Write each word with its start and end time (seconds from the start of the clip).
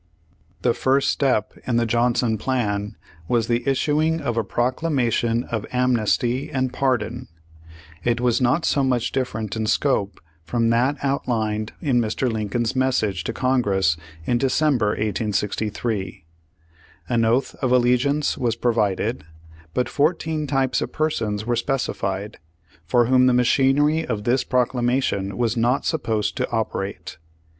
The 0.63 0.73
first 0.73 1.11
step 1.11 1.53
in 1.67 1.75
the 1.75 1.85
Johnson 1.85 2.39
plan 2.39 2.97
was 3.27 3.45
the 3.45 3.59
issu 3.65 4.03
ing 4.03 4.19
of 4.19 4.35
a 4.35 4.43
"Proclamation 4.43 5.43
of 5.43 5.63
Amnesty 5.71 6.49
and 6.49 6.73
Pardon." 6.73 7.27
It 8.03 8.17
Vv^as 8.17 8.41
not 8.41 8.65
so 8.65 8.83
much 8.83 9.11
different 9.11 9.55
in 9.55 9.67
scope 9.67 10.19
from 10.43 10.71
that 10.71 10.97
outlined 11.03 11.73
in 11.81 12.01
Mr. 12.01 12.31
Lincoln's 12.33 12.75
message 12.75 13.23
to 13.25 13.31
Congress 13.33 13.95
in 14.25 14.39
December, 14.39 14.87
1863. 14.87 16.25
An 17.07 17.23
oath 17.23 17.53
of 17.61 17.71
allegiance 17.71 18.39
was 18.39 18.55
pro 18.55 18.73
vided, 18.73 19.21
but 19.75 19.87
fourteen 19.87 20.47
types 20.47 20.81
of 20.81 20.91
persons 20.91 21.45
were 21.45 21.53
speci 21.53 21.95
fied, 21.95 22.39
for 22.87 23.03
v/hom 23.05 23.27
the 23.27 23.33
machinery 23.33 24.03
of 24.03 24.23
this 24.23 24.43
proclamation 24.43 25.37
was 25.37 25.55
not 25.55 25.85
supposed 25.85 26.35
to 26.37 26.49
operate. 26.49 27.19